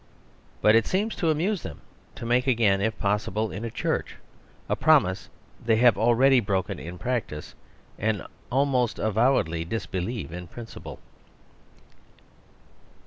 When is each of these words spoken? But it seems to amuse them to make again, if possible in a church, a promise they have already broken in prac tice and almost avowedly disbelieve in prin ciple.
But 0.63 0.73
it 0.73 0.87
seems 0.87 1.15
to 1.17 1.29
amuse 1.29 1.61
them 1.61 1.79
to 2.15 2.25
make 2.25 2.47
again, 2.47 2.81
if 2.81 2.97
possible 2.97 3.51
in 3.51 3.63
a 3.63 3.69
church, 3.69 4.15
a 4.67 4.75
promise 4.75 5.29
they 5.63 5.75
have 5.75 5.95
already 5.95 6.39
broken 6.39 6.79
in 6.79 6.97
prac 6.97 7.27
tice 7.27 7.53
and 7.99 8.25
almost 8.51 8.97
avowedly 8.97 9.63
disbelieve 9.63 10.33
in 10.33 10.47
prin 10.47 10.65
ciple. 10.65 10.97